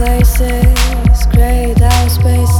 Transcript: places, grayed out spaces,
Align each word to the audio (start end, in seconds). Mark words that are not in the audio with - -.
places, 0.00 1.26
grayed 1.26 1.82
out 1.82 2.10
spaces, 2.10 2.59